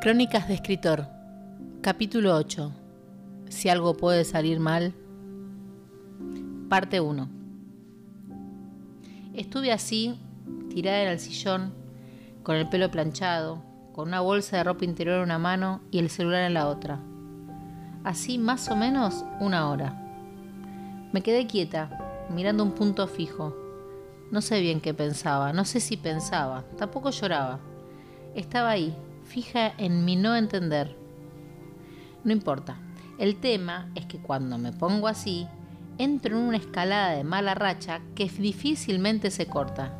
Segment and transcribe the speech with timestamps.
[0.00, 1.08] Crónicas de escritor,
[1.80, 2.72] capítulo 8.
[3.48, 4.94] Si algo puede salir mal.
[6.68, 7.28] Parte 1.
[9.34, 10.16] Estuve así,
[10.70, 11.74] tirada en el sillón,
[12.44, 13.60] con el pelo planchado,
[13.92, 17.00] con una bolsa de ropa interior en una mano y el celular en la otra.
[18.04, 20.00] Así más o menos una hora.
[21.12, 23.52] Me quedé quieta, mirando un punto fijo.
[24.30, 27.58] No sé bien qué pensaba, no sé si pensaba, tampoco lloraba.
[28.36, 28.94] Estaba ahí,
[29.28, 30.96] fija en mi no entender.
[32.24, 32.78] No importa.
[33.18, 35.46] El tema es que cuando me pongo así,
[35.98, 39.92] entro en una escalada de mala racha que difícilmente se corta.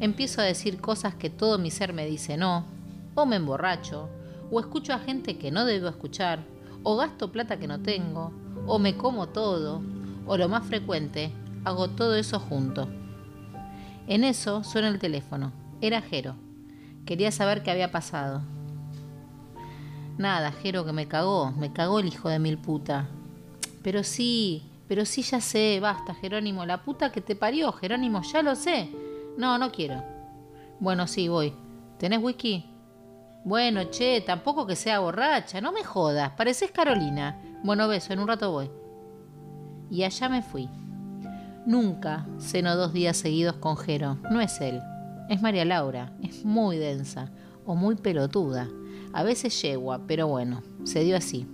[0.00, 2.66] Empiezo a decir cosas que todo mi ser me dice no,
[3.14, 4.08] o me emborracho,
[4.50, 6.44] o escucho a gente que no debo escuchar,
[6.82, 8.32] o gasto plata que no tengo,
[8.66, 9.82] o me como todo,
[10.26, 11.32] o lo más frecuente,
[11.64, 12.88] hago todo eso junto.
[14.08, 15.52] En eso suena el teléfono.
[15.80, 16.51] Era Jero.
[17.06, 18.42] Quería saber qué había pasado.
[20.18, 21.50] Nada, Jero, que me cagó.
[21.52, 23.08] Me cagó el hijo de mil puta.
[23.82, 25.80] Pero sí, pero sí ya sé.
[25.80, 26.64] Basta, Jerónimo.
[26.64, 28.22] La puta que te parió, Jerónimo.
[28.22, 28.90] Ya lo sé.
[29.36, 30.02] No, no quiero.
[30.78, 31.54] Bueno, sí, voy.
[31.98, 32.66] ¿Tenés whisky?
[33.44, 35.60] Bueno, che, tampoco que sea borracha.
[35.60, 36.30] No me jodas.
[36.32, 37.40] Pareces Carolina.
[37.64, 38.12] Bueno, beso.
[38.12, 38.70] En un rato voy.
[39.90, 40.68] Y allá me fui.
[41.66, 44.18] Nunca ceno dos días seguidos con Jero.
[44.30, 44.80] No es él.
[45.32, 47.30] Es María Laura, es muy densa
[47.64, 48.68] o muy pelotuda.
[49.14, 51.46] A veces yegua, pero bueno, se dio así.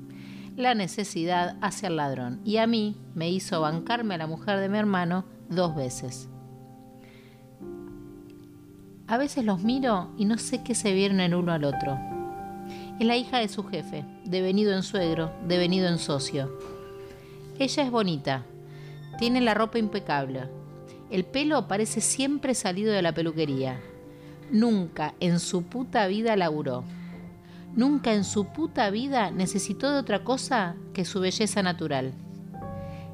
[0.57, 4.69] La necesidad hace al ladrón y a mí me hizo bancarme a la mujer de
[4.69, 6.29] mi hermano dos veces.
[9.07, 11.97] A veces los miro y no sé qué se vieron el uno al otro.
[12.99, 16.51] Es la hija de su jefe, devenido en suegro, devenido en socio.
[17.61, 18.43] Ella es bonita,
[19.21, 20.49] tiene la ropa impecable,
[21.11, 23.81] el pelo parece siempre salido de la peluquería.
[24.51, 26.85] Nunca en su puta vida laburó.
[27.75, 32.13] Nunca en su puta vida necesitó de otra cosa que su belleza natural.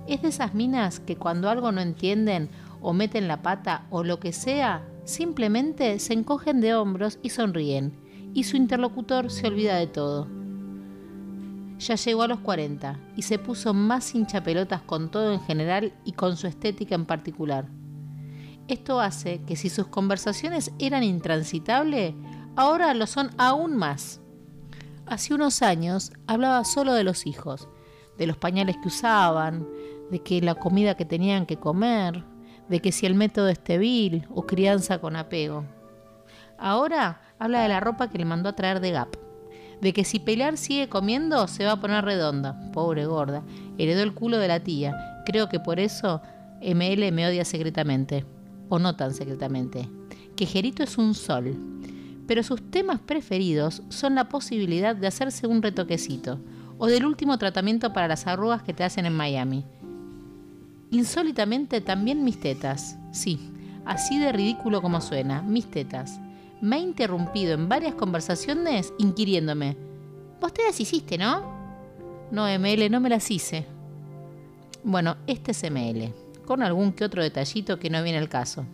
[0.09, 2.51] Es de esas minas que cuando algo no entienden
[2.81, 7.93] o meten la pata o lo que sea, simplemente se encogen de hombros y sonríen,
[8.35, 10.29] y su interlocutor se olvida de todo.
[11.79, 16.13] Ya llegó a los 40 y se puso más hinchapelotas con todo en general y
[16.13, 17.67] con su estética en particular.
[18.67, 22.15] Esto hace que si sus conversaciones eran intransitables,
[22.57, 24.23] ahora lo son aún más.
[25.07, 27.69] Hace unos años hablaba solo de los hijos,
[28.17, 29.69] de los pañales que usaban,
[30.11, 32.25] de que la comida que tenían que comer,
[32.71, 35.67] de que si el método es vil o crianza con apego.
[36.59, 39.15] Ahora habla de la ropa que le mandó a traer de Gap,
[39.83, 43.43] de que si Pelar sigue comiendo se va a poner redonda, pobre gorda,
[43.77, 46.23] heredó el culo de la tía, creo que por eso
[46.63, 48.25] ML me odia secretamente
[48.69, 49.89] o no tan secretamente,
[50.37, 51.57] que Jerito es un sol,
[52.27, 56.39] pero sus temas preferidos son la posibilidad de hacerse un retoquecito
[56.79, 59.65] o del último tratamiento para las arrugas que te hacen en Miami.
[60.91, 63.39] Insólitamente también mis tetas, sí,
[63.85, 66.21] así de ridículo como suena, mis tetas.
[66.61, 69.77] Me ha interrumpido en varias conversaciones inquiriéndome,
[70.41, 71.53] ¿vos te las hiciste, no?
[72.31, 73.67] No, ML, no me las hice.
[74.83, 78.67] Bueno, este es ML con algún que otro detallito que no viene al caso.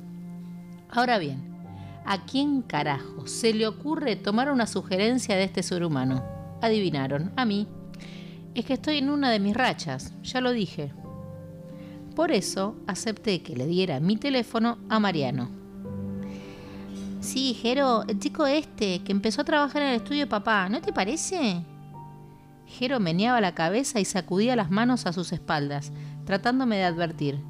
[0.88, 1.42] Ahora bien,
[2.04, 6.24] ¿a quién carajo se le ocurre tomar una sugerencia de este ser humano?
[6.60, 7.68] Adivinaron, a mí.
[8.54, 10.92] Es que estoy en una de mis rachas, ya lo dije.
[12.16, 15.48] Por eso acepté que le diera mi teléfono a Mariano.
[17.20, 20.80] Sí, Jero, el chico este que empezó a trabajar en el estudio de papá, ¿no
[20.80, 21.62] te parece?
[22.66, 25.92] Jero meneaba la cabeza y sacudía las manos a sus espaldas,
[26.24, 27.49] tratándome de advertir.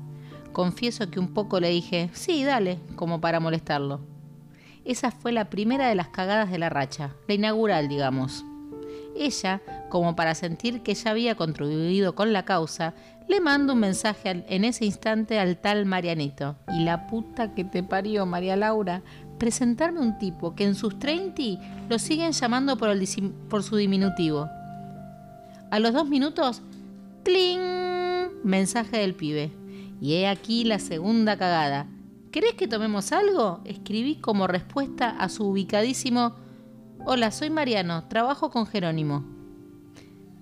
[0.53, 4.01] Confieso que un poco le dije, sí, dale, como para molestarlo.
[4.85, 8.45] Esa fue la primera de las cagadas de la racha, la inaugural, digamos.
[9.17, 12.95] Ella, como para sentir que ya había contribuido con la causa,
[13.29, 16.57] le mando un mensaje en ese instante al tal Marianito.
[16.73, 19.03] Y la puta que te parió, María Laura,
[19.39, 21.43] presentarme un tipo que en sus 30
[21.89, 22.91] lo siguen llamando por,
[23.49, 24.49] por su diminutivo.
[25.71, 26.63] A los dos minutos,
[27.25, 27.61] ¡cling!
[28.43, 29.60] Mensaje del pibe.
[30.01, 31.87] Y he aquí la segunda cagada.
[32.31, 33.61] ¿Querés que tomemos algo?
[33.65, 36.37] Escribí como respuesta a su ubicadísimo
[37.07, 39.25] Hola, soy Mariano, trabajo con Jerónimo.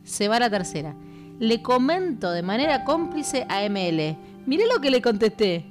[0.02, 0.96] Se va la tercera.
[1.38, 4.16] Le comento de manera cómplice a ML.
[4.44, 5.66] Miré lo que le contesté.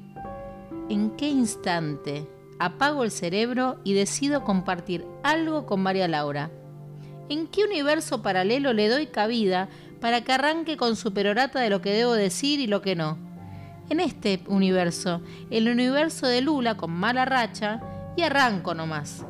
[0.89, 2.25] ¿En qué instante
[2.57, 6.51] apago el cerebro y decido compartir algo con María Laura?
[7.27, 9.67] ¿En qué universo paralelo le doy cabida
[9.99, 13.26] para que arranque con su perorata de lo que debo decir y lo que no?
[13.89, 17.81] En este universo, el universo de Lula con mala racha,
[18.17, 19.25] y arranco nomás.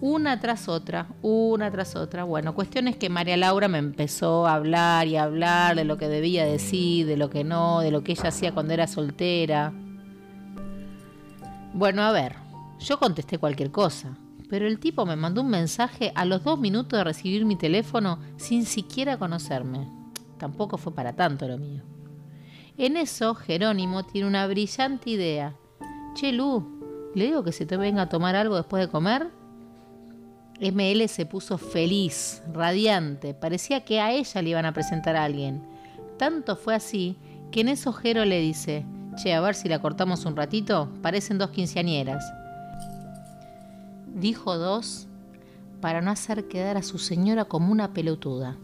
[0.00, 2.24] Una tras otra, una tras otra.
[2.24, 5.96] Bueno, cuestión es que María Laura me empezó a hablar y a hablar de lo
[5.96, 9.72] que debía decir, de lo que no, de lo que ella hacía cuando era soltera.
[11.74, 12.36] Bueno, a ver,
[12.80, 14.16] yo contesté cualquier cosa,
[14.48, 18.18] pero el tipo me mandó un mensaje a los dos minutos de recibir mi teléfono
[18.36, 19.88] sin siquiera conocerme.
[20.38, 21.93] Tampoco fue para tanto lo mío.
[22.76, 25.54] En eso, Jerónimo tiene una brillante idea.
[26.14, 29.30] Che, Lu, ¿le digo que se te venga a tomar algo después de comer?
[30.60, 35.62] ML se puso feliz, radiante, parecía que a ella le iban a presentar a alguien.
[36.16, 37.16] Tanto fue así
[37.52, 38.84] que en eso Jero le dice,
[39.22, 42.24] che, a ver si la cortamos un ratito, parecen dos quinceañeras.
[44.14, 45.06] Dijo dos
[45.80, 48.56] para no hacer quedar a su señora como una pelotuda.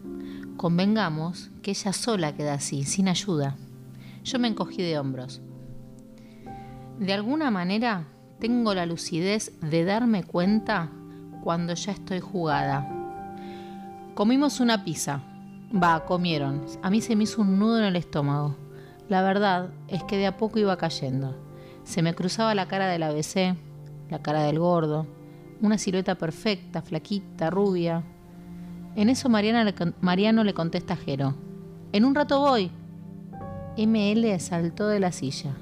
[0.57, 3.55] Convengamos que ella sola queda así, sin ayuda.
[4.23, 5.41] Yo me encogí de hombros.
[6.99, 8.07] De alguna manera
[8.39, 10.91] tengo la lucidez de darme cuenta
[11.43, 12.87] cuando ya estoy jugada.
[14.13, 15.23] Comimos una pizza.
[15.73, 16.65] Va, comieron.
[16.83, 18.55] A mí se me hizo un nudo en el estómago.
[19.09, 21.35] La verdad es que de a poco iba cayendo.
[21.83, 23.55] Se me cruzaba la cara del ABC,
[24.09, 25.07] la cara del gordo,
[25.61, 28.03] una silueta perfecta, flaquita, rubia.
[28.95, 31.35] En eso Mariana Mariano le contesta a Jero.
[31.93, 32.71] En un rato voy.
[33.77, 35.55] ML saltó de la silla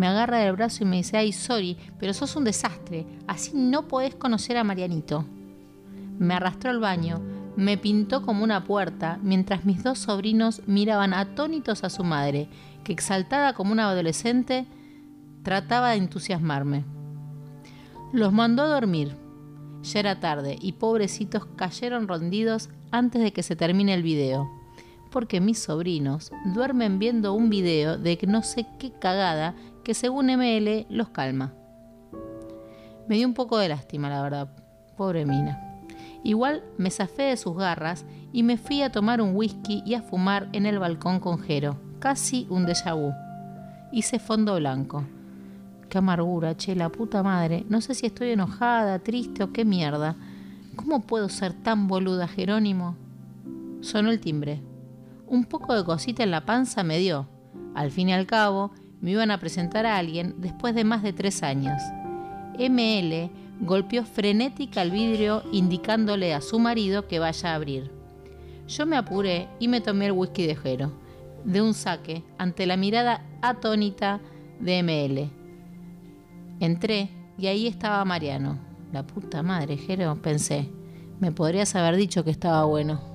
[0.00, 3.86] me agarra del brazo y me dice, ay, sorry, pero sos un desastre, así no
[3.86, 5.26] podés conocer a Marianito.
[6.18, 7.20] Me arrastró al baño,
[7.56, 12.48] me pintó como una puerta, mientras mis dos sobrinos miraban atónitos a su madre,
[12.82, 14.66] que exaltada como una adolescente,
[15.42, 16.84] trataba de entusiasmarme.
[18.14, 19.16] Los mandó a dormir.
[19.82, 24.50] Ya era tarde y pobrecitos cayeron rondidos antes de que se termine el video,
[25.10, 29.54] porque mis sobrinos duermen viendo un video de no sé qué cagada
[29.84, 31.52] que según ML los calma.
[33.08, 34.48] Me dio un poco de lástima, la verdad.
[34.96, 35.82] Pobre mina.
[36.22, 40.02] Igual me zafé de sus garras y me fui a tomar un whisky y a
[40.02, 41.76] fumar en el balcón con Jero.
[41.98, 43.12] Casi un déjà vu.
[43.92, 45.04] Hice fondo blanco.
[45.88, 47.64] Qué amargura, che, la puta madre.
[47.68, 50.14] No sé si estoy enojada, triste o qué mierda.
[50.76, 52.96] ¿Cómo puedo ser tan boluda, Jerónimo?
[53.80, 54.62] Sonó el timbre.
[55.30, 57.28] Un poco de cosita en la panza me dio.
[57.76, 61.12] Al fin y al cabo, me iban a presentar a alguien después de más de
[61.12, 61.80] tres años.
[62.58, 63.30] ML
[63.60, 67.92] golpeó frenética el vidrio indicándole a su marido que vaya a abrir.
[68.66, 70.90] Yo me apuré y me tomé el whisky de Jero,
[71.44, 74.20] de un saque, ante la mirada atónita
[74.58, 75.30] de ML.
[76.58, 78.58] Entré y ahí estaba Mariano.
[78.92, 80.68] La puta madre, Jero, pensé.
[81.20, 83.09] Me podrías haber dicho que estaba bueno.